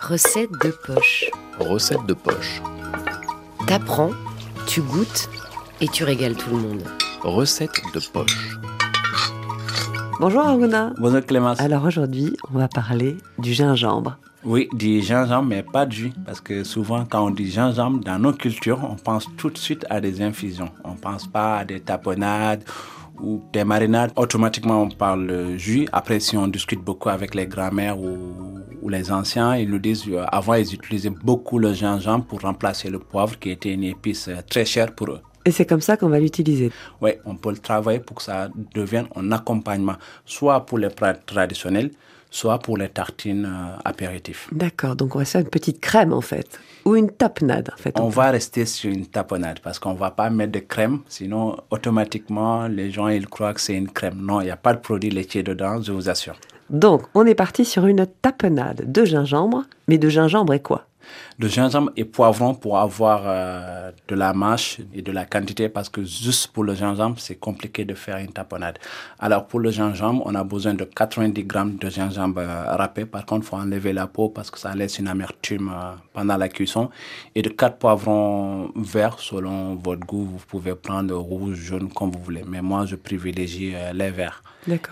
Recette 0.00 0.52
de 0.62 0.70
poche. 0.86 1.24
Recette 1.58 2.04
de 2.06 2.12
poche. 2.12 2.62
T'apprends, 3.66 4.10
tu 4.66 4.82
goûtes 4.82 5.28
et 5.80 5.88
tu 5.88 6.04
régales 6.04 6.36
tout 6.36 6.50
le 6.50 6.58
monde. 6.58 6.82
Recette 7.22 7.72
de 7.94 8.00
poche. 8.12 8.58
Bonjour 10.20 10.42
Aruna. 10.42 10.92
Bonjour 10.98 11.22
Clémence. 11.22 11.60
Alors 11.60 11.84
aujourd'hui, 11.84 12.36
on 12.52 12.58
va 12.58 12.68
parler 12.68 13.16
du 13.38 13.54
gingembre. 13.54 14.18
Oui, 14.44 14.68
du 14.74 15.00
gingembre, 15.00 15.48
mais 15.48 15.62
pas 15.62 15.86
du 15.86 15.96
jus. 15.96 16.12
Parce 16.24 16.40
que 16.40 16.62
souvent, 16.62 17.04
quand 17.04 17.26
on 17.26 17.30
dit 17.30 17.50
gingembre, 17.50 18.04
dans 18.04 18.18
nos 18.18 18.32
cultures, 18.32 18.80
on 18.88 18.96
pense 18.96 19.26
tout 19.38 19.50
de 19.50 19.58
suite 19.58 19.86
à 19.88 20.00
des 20.00 20.20
infusions. 20.20 20.70
On 20.84 20.92
ne 20.92 20.98
pense 20.98 21.26
pas 21.26 21.56
à 21.58 21.64
des 21.64 21.80
tapenades 21.80 22.62
ou 23.18 23.42
des 23.52 23.64
marinades. 23.64 24.12
Automatiquement, 24.14 24.82
on 24.82 24.90
parle 24.90 25.26
de 25.26 25.56
jus. 25.56 25.88
Après, 25.90 26.20
si 26.20 26.36
on 26.36 26.48
discute 26.48 26.80
beaucoup 26.84 27.08
avec 27.08 27.34
les 27.34 27.46
grands-mères 27.46 27.98
ou, 27.98 28.60
ou, 28.86 28.88
les 28.88 29.10
anciens, 29.10 29.56
ils 29.56 29.68
nous 29.68 29.78
disent 29.78 30.04
qu'avant, 30.04 30.54
ils 30.54 30.74
utilisaient 30.74 31.10
beaucoup 31.10 31.58
le 31.58 31.72
gingembre 31.72 32.24
pour 32.24 32.40
remplacer 32.40 32.88
le 32.88 32.98
poivre, 32.98 33.38
qui 33.38 33.50
était 33.50 33.72
une 33.72 33.84
épice 33.84 34.30
très 34.48 34.64
chère 34.64 34.94
pour 34.94 35.10
eux. 35.10 35.20
Et 35.44 35.52
c'est 35.52 35.66
comme 35.66 35.80
ça 35.80 35.96
qu'on 35.96 36.08
va 36.08 36.18
l'utiliser. 36.18 36.72
Oui, 37.00 37.12
on 37.24 37.36
peut 37.36 37.50
le 37.50 37.58
travailler 37.58 38.00
pour 38.00 38.16
que 38.16 38.22
ça 38.22 38.48
devienne 38.74 39.06
un 39.14 39.30
accompagnement, 39.30 39.96
soit 40.24 40.66
pour 40.66 40.78
les 40.78 40.88
plats 40.88 41.14
traditionnels, 41.14 41.90
soit 42.30 42.58
pour 42.58 42.76
les 42.76 42.88
tartines 42.88 43.46
euh, 43.46 43.78
apéritifs. 43.84 44.48
D'accord, 44.50 44.96
donc 44.96 45.14
on 45.14 45.20
va 45.20 45.24
faire 45.24 45.40
une 45.40 45.48
petite 45.48 45.80
crème 45.80 46.12
en 46.12 46.20
fait, 46.20 46.58
ou 46.84 46.96
une 46.96 47.10
tapenade 47.10 47.70
en 47.72 47.76
fait. 47.76 47.98
On 48.00 48.08
va 48.08 48.30
rester 48.32 48.66
sur 48.66 48.90
une 48.90 49.06
tapenade 49.06 49.60
parce 49.60 49.78
qu'on 49.78 49.94
va 49.94 50.10
pas 50.10 50.30
mettre 50.30 50.52
de 50.52 50.58
crème, 50.58 51.00
sinon 51.08 51.56
automatiquement 51.70 52.66
les 52.66 52.90
gens 52.90 53.08
ils 53.08 53.28
croient 53.28 53.54
que 53.54 53.60
c'est 53.60 53.74
une 53.74 53.88
crème. 53.88 54.18
Non, 54.20 54.40
il 54.40 54.44
n'y 54.44 54.50
a 54.50 54.56
pas 54.56 54.74
de 54.74 54.80
produit 54.80 55.10
laitier 55.10 55.42
dedans, 55.42 55.80
je 55.80 55.92
vous 55.92 56.08
assure. 56.08 56.36
Donc 56.70 57.02
on 57.14 57.24
est 57.26 57.34
parti 57.34 57.64
sur 57.64 57.86
une 57.86 58.06
tapenade 58.06 58.90
de 58.90 59.04
gingembre, 59.04 59.64
mais 59.88 59.98
de 59.98 60.08
gingembre 60.08 60.54
et 60.54 60.60
quoi? 60.60 60.86
De 61.38 61.46
gingembre 61.46 61.92
et 61.96 62.04
poivron 62.04 62.54
pour 62.54 62.78
avoir 62.78 63.22
euh, 63.26 63.92
de 64.08 64.16
la 64.16 64.32
mâche 64.32 64.80
et 64.92 65.02
de 65.02 65.12
la 65.12 65.24
quantité 65.24 65.68
parce 65.68 65.88
que 65.88 66.02
juste 66.02 66.48
pour 66.48 66.64
le 66.64 66.74
gingembre, 66.74 67.20
c'est 67.20 67.36
compliqué 67.36 67.84
de 67.84 67.94
faire 67.94 68.16
une 68.16 68.32
tapenade. 68.32 68.78
Alors 69.20 69.46
pour 69.46 69.60
le 69.60 69.70
gingembre, 69.70 70.22
on 70.26 70.34
a 70.34 70.42
besoin 70.42 70.74
de 70.74 70.82
90 70.82 71.44
grammes 71.44 71.76
de 71.76 71.88
gingembre 71.88 72.40
euh, 72.40 72.74
râpé. 72.74 73.04
Par 73.04 73.24
contre, 73.24 73.44
il 73.44 73.48
faut 73.48 73.56
enlever 73.56 73.92
la 73.92 74.08
peau 74.08 74.30
parce 74.30 74.50
que 74.50 74.58
ça 74.58 74.74
laisse 74.74 74.98
une 74.98 75.06
amertume 75.06 75.70
euh, 75.72 75.92
pendant 76.12 76.36
la 76.36 76.48
cuisson. 76.48 76.90
Et 77.36 77.42
de 77.42 77.50
4 77.50 77.76
poivrons 77.76 78.72
verts 78.74 79.20
selon 79.20 79.76
votre 79.76 80.04
goût. 80.04 80.24
Vous 80.24 80.44
pouvez 80.48 80.74
prendre 80.74 81.14
rouge, 81.14 81.56
jaune 81.56 81.92
comme 81.92 82.10
vous 82.10 82.22
voulez. 82.22 82.42
Mais 82.48 82.62
moi, 82.62 82.84
je 82.86 82.96
privilégie 82.96 83.74
les 83.94 84.10
verts. 84.10 84.42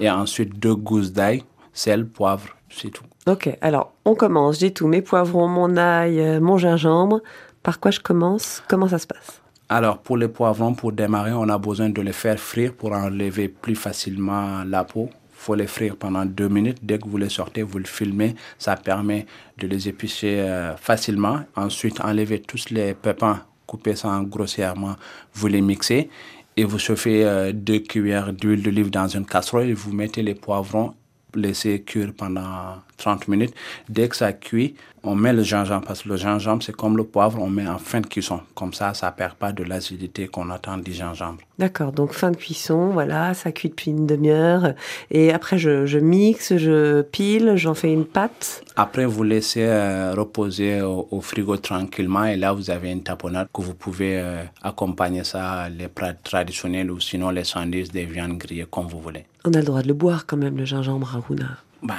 Et 0.00 0.10
ensuite 0.10 0.58
deux 0.58 0.74
gousses 0.74 1.12
d'ail, 1.12 1.42
sel, 1.72 2.06
poivre, 2.06 2.48
c'est 2.70 2.90
tout. 2.90 3.04
Ok, 3.26 3.56
alors 3.60 3.92
on 4.04 4.14
commence. 4.14 4.58
J'ai 4.58 4.72
tout, 4.72 4.88
mes 4.88 5.02
poivrons, 5.02 5.48
mon 5.48 5.76
ail, 5.76 6.20
euh, 6.20 6.40
mon 6.40 6.58
gingembre. 6.58 7.20
Par 7.62 7.78
quoi 7.78 7.90
je 7.90 8.00
commence? 8.00 8.62
Comment 8.68 8.88
ça 8.88 8.98
se 8.98 9.06
passe? 9.06 9.40
Alors, 9.68 9.98
pour 9.98 10.16
les 10.16 10.28
poivrons, 10.28 10.74
pour 10.74 10.92
démarrer, 10.92 11.32
on 11.32 11.48
a 11.48 11.56
besoin 11.56 11.88
de 11.88 12.02
les 12.02 12.12
faire 12.12 12.38
frire 12.38 12.74
pour 12.74 12.92
enlever 12.92 13.48
plus 13.48 13.76
facilement 13.76 14.64
la 14.64 14.84
peau. 14.84 15.08
Il 15.12 15.44
faut 15.44 15.54
les 15.54 15.66
frire 15.66 15.96
pendant 15.96 16.24
deux 16.26 16.48
minutes. 16.48 16.78
Dès 16.82 16.98
que 16.98 17.08
vous 17.08 17.16
les 17.16 17.28
sortez, 17.28 17.62
vous 17.62 17.78
le 17.78 17.84
filmez. 17.84 18.34
Ça 18.58 18.76
permet 18.76 19.26
de 19.58 19.66
les 19.66 19.88
épicer 19.88 20.40
euh, 20.40 20.76
facilement. 20.76 21.40
Ensuite, 21.56 22.00
enlevez 22.00 22.40
tous 22.40 22.70
les 22.70 22.94
pépins, 22.94 23.40
coupez 23.66 23.96
ça 23.96 24.20
grossièrement. 24.24 24.96
Vous 25.34 25.46
les 25.46 25.60
mixez 25.60 26.10
et 26.56 26.64
vous 26.64 26.78
chauffez 26.78 27.24
euh, 27.24 27.52
deux 27.52 27.78
cuillères 27.78 28.32
d'huile 28.32 28.62
d'olive 28.62 28.90
dans 28.90 29.08
une 29.08 29.24
casserole 29.24 29.68
et 29.68 29.74
vous 29.74 29.92
mettez 29.92 30.22
les 30.22 30.34
poivrons 30.34 30.94
laisser 31.34 31.82
cuire 31.82 32.12
pendant 32.12 32.82
30 33.02 33.28
minutes. 33.28 33.54
Dès 33.88 34.08
que 34.08 34.16
ça 34.16 34.32
cuit, 34.32 34.74
on 35.04 35.16
met 35.16 35.32
le 35.32 35.42
gingembre 35.42 35.84
parce 35.86 36.02
que 36.02 36.08
le 36.08 36.16
gingembre, 36.16 36.62
c'est 36.62 36.74
comme 36.74 36.96
le 36.96 37.04
poivre, 37.04 37.40
on 37.42 37.48
met 37.48 37.66
en 37.66 37.78
fin 37.78 38.00
de 38.00 38.06
cuisson. 38.06 38.40
Comme 38.54 38.72
ça, 38.72 38.94
ça 38.94 39.10
perd 39.10 39.34
pas 39.34 39.52
de 39.52 39.64
l'acidité 39.64 40.28
qu'on 40.28 40.48
attend 40.50 40.78
du 40.78 40.92
gingembre. 40.92 41.38
D'accord, 41.58 41.92
donc 41.92 42.12
fin 42.12 42.30
de 42.30 42.36
cuisson, 42.36 42.90
voilà, 42.90 43.34
ça 43.34 43.50
cuit 43.50 43.68
depuis 43.68 43.90
une 43.90 44.06
demi-heure. 44.06 44.74
Et 45.10 45.32
après, 45.32 45.58
je, 45.58 45.98
mixe, 45.98 46.56
je 46.56 47.02
pile, 47.02 47.54
j'en 47.56 47.74
fais 47.74 47.92
une 47.92 48.04
pâte. 48.04 48.62
Après, 48.76 49.04
vous 49.04 49.24
laissez 49.24 49.64
euh, 49.64 50.14
reposer 50.16 50.80
au, 50.82 51.20
frigo 51.20 51.56
tranquillement 51.56 52.24
et 52.24 52.36
là, 52.36 52.52
vous 52.52 52.70
avez 52.70 52.90
une 52.90 53.02
tapenade 53.02 53.48
que 53.52 53.60
vous 53.60 53.74
pouvez 53.74 54.18
euh, 54.18 54.42
accompagner 54.62 55.24
ça, 55.24 55.68
les 55.68 55.88
plats 55.88 56.14
traditionnels 56.14 56.90
ou 56.90 57.00
sinon 57.00 57.30
les 57.30 57.44
sandwichs, 57.44 57.90
des 57.90 58.04
viandes 58.04 58.38
grillées, 58.38 58.66
comme 58.70 58.86
vous 58.86 59.00
voulez. 59.00 59.24
On 59.44 59.52
a 59.52 59.58
le 59.58 59.64
droit 59.64 59.82
de 59.82 59.88
le 59.88 59.94
boire 59.94 60.26
quand 60.26 60.36
même, 60.36 60.56
le 60.56 60.64
gingembre, 60.64 61.16
Aruna. 61.16 61.58
Bah, 61.82 61.94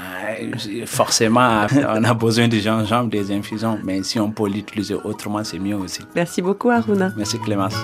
forcément, 0.86 1.68
on 1.90 2.04
a 2.04 2.14
besoin 2.14 2.48
de 2.48 2.58
gingembre, 2.58 3.10
des 3.10 3.32
infusions, 3.32 3.80
mais 3.84 4.02
si 4.04 4.20
on 4.20 4.32
peut 4.32 4.48
l'utiliser 4.48 4.96
autrement, 4.96 5.44
c'est 5.44 5.60
mieux 5.60 5.76
aussi. 5.76 6.02
Merci 6.16 6.42
beaucoup, 6.42 6.70
Aruna. 6.70 7.12
Merci, 7.18 7.38
Clémence. 7.40 7.76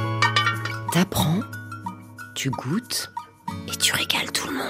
T'apprends, 0.94 1.42
tu 2.36 2.50
goûtes 2.50 3.12
et 3.68 3.76
tu 3.76 3.94
régales 3.94 4.32
tout 4.32 4.48
le 4.48 4.54
monde. 4.54 4.64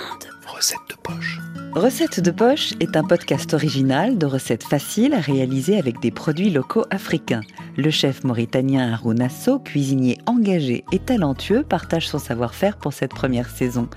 Recette 0.47 0.79
de 0.89 0.95
poche. 0.95 1.39
Recette 1.73 2.19
de 2.19 2.31
poche 2.31 2.73
est 2.79 2.97
un 2.97 3.03
podcast 3.03 3.53
original 3.53 4.17
de 4.17 4.25
recettes 4.25 4.63
faciles 4.63 5.13
à 5.13 5.19
réaliser 5.19 5.77
avec 5.77 5.99
des 5.99 6.09
produits 6.09 6.49
locaux 6.49 6.85
africains. 6.89 7.41
Le 7.77 7.91
chef 7.91 8.23
mauritanien 8.23 8.91
Haroun 8.91 9.27
cuisinier 9.63 10.17
engagé 10.25 10.83
et 10.91 10.99
talentueux, 10.99 11.63
partage 11.63 12.07
son 12.07 12.19
savoir-faire 12.19 12.77
pour 12.77 12.93
cette 12.93 13.13
première 13.13 13.49
saison. 13.49 13.87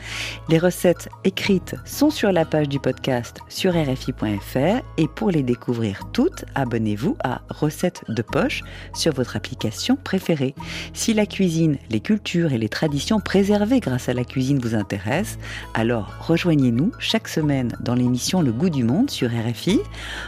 Les 0.48 0.58
recettes 0.58 1.08
écrites 1.24 1.74
sont 1.84 2.10
sur 2.10 2.32
la 2.32 2.44
page 2.44 2.68
du 2.68 2.78
podcast 2.78 3.38
sur 3.48 3.72
rfi.fr 3.72 4.82
et 4.98 5.08
pour 5.08 5.30
les 5.30 5.42
découvrir 5.42 6.08
toutes, 6.12 6.44
abonnez-vous 6.54 7.16
à 7.24 7.42
Recettes 7.48 8.04
de 8.08 8.22
poche 8.22 8.62
sur 8.94 9.12
votre 9.12 9.36
application 9.36 9.96
préférée. 9.96 10.54
Si 10.92 11.14
la 11.14 11.26
cuisine, 11.26 11.78
les 11.90 12.00
cultures 12.00 12.52
et 12.52 12.58
les 12.58 12.68
traditions 12.68 13.20
préservées 13.20 13.80
grâce 13.80 14.08
à 14.08 14.14
la 14.14 14.24
cuisine 14.24 14.58
vous 14.58 14.74
intéressent, 14.74 15.38
alors 15.74 16.14
rejoignez-nous 16.20 16.92
chaque 16.98 17.28
semaine 17.28 17.72
dans 17.80 17.94
l'émission 17.94 18.42
Le 18.42 18.52
Goût 18.52 18.70
du 18.70 18.84
Monde 18.84 19.10
sur 19.10 19.30
RFI. 19.30 19.80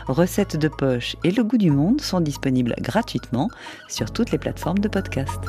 Recettes 0.07 0.57
de 0.57 0.69
poche 0.69 1.17
et 1.25 1.31
Le 1.31 1.45
Goût 1.45 1.59
du 1.59 1.71
Monde 1.71 2.01
sont 2.01 2.21
disponibles 2.21 2.75
gratuitement 2.81 3.44
sur 3.89 4.13
toutes 4.13 4.31
les 4.31 4.39
plateformes 4.39 4.79
de 4.79 4.89
podcast. 4.89 5.41